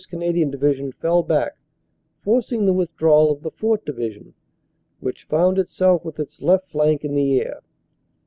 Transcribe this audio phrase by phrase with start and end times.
[0.09, 1.51] Canadian Division fell back,
[2.23, 3.85] forcing the withdrawal of the 4th.
[3.85, 4.33] Division,
[4.99, 7.59] which found itself with its left flank in the air.